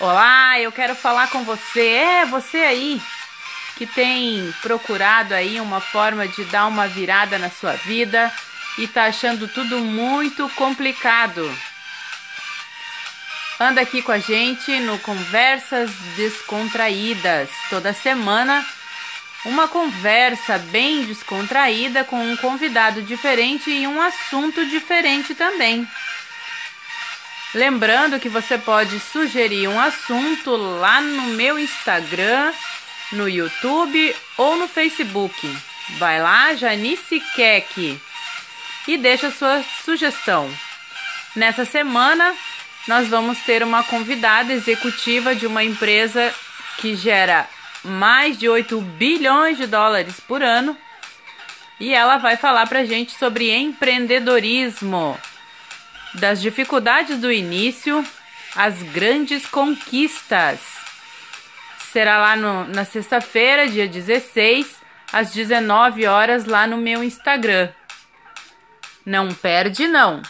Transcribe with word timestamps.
Olá, 0.00 0.60
eu 0.60 0.70
quero 0.70 0.94
falar 0.94 1.28
com 1.28 1.42
você. 1.42 1.80
É, 1.80 2.24
você 2.24 2.58
aí 2.58 3.02
que 3.76 3.84
tem 3.84 4.54
procurado 4.62 5.34
aí 5.34 5.60
uma 5.60 5.80
forma 5.80 6.28
de 6.28 6.44
dar 6.44 6.68
uma 6.68 6.86
virada 6.86 7.36
na 7.36 7.50
sua 7.50 7.72
vida 7.72 8.32
e 8.78 8.86
tá 8.86 9.06
achando 9.06 9.48
tudo 9.48 9.80
muito 9.80 10.48
complicado. 10.50 11.52
Anda 13.58 13.80
aqui 13.80 14.00
com 14.00 14.12
a 14.12 14.20
gente 14.20 14.70
no 14.78 15.00
Conversas 15.00 15.90
Descontraídas. 16.16 17.50
Toda 17.68 17.92
semana, 17.92 18.64
uma 19.44 19.66
conversa 19.66 20.58
bem 20.58 21.06
descontraída 21.06 22.04
com 22.04 22.20
um 22.20 22.36
convidado 22.36 23.02
diferente 23.02 23.68
e 23.68 23.84
um 23.84 24.00
assunto 24.00 24.64
diferente 24.66 25.34
também. 25.34 25.88
Lembrando 27.54 28.20
que 28.20 28.28
você 28.28 28.58
pode 28.58 29.00
sugerir 29.00 29.68
um 29.68 29.80
assunto 29.80 30.54
lá 30.54 31.00
no 31.00 31.28
meu 31.28 31.58
Instagram, 31.58 32.52
no 33.12 33.26
YouTube 33.26 34.14
ou 34.36 34.56
no 34.56 34.68
Facebook. 34.68 35.58
Vai 35.98 36.20
lá, 36.20 36.54
Janice 36.54 37.20
Keck, 37.34 37.98
e 38.86 38.98
deixa 38.98 39.30
sua 39.30 39.64
sugestão. 39.82 40.50
Nessa 41.34 41.64
semana, 41.64 42.34
nós 42.86 43.08
vamos 43.08 43.38
ter 43.38 43.62
uma 43.62 43.82
convidada 43.82 44.52
executiva 44.52 45.34
de 45.34 45.46
uma 45.46 45.64
empresa 45.64 46.34
que 46.76 46.94
gera 46.94 47.48
mais 47.82 48.38
de 48.38 48.46
8 48.46 48.78
bilhões 48.80 49.56
de 49.56 49.66
dólares 49.66 50.20
por 50.20 50.42
ano. 50.42 50.76
E 51.80 51.94
ela 51.94 52.18
vai 52.18 52.36
falar 52.36 52.66
pra 52.66 52.84
gente 52.84 53.16
sobre 53.16 53.50
empreendedorismo 53.50 55.18
das 56.14 56.40
dificuldades 56.40 57.18
do 57.18 57.30
início 57.30 58.04
às 58.54 58.82
grandes 58.82 59.46
conquistas. 59.46 60.60
Será 61.92 62.18
lá 62.18 62.36
no, 62.36 62.64
na 62.68 62.84
sexta-feira, 62.84 63.68
dia 63.68 63.88
16, 63.88 64.76
às 65.12 65.32
19 65.32 66.06
horas, 66.06 66.44
lá 66.44 66.66
no 66.66 66.76
meu 66.76 67.02
Instagram. 67.02 67.70
Não 69.04 69.32
perde, 69.32 69.88
não! 69.88 70.22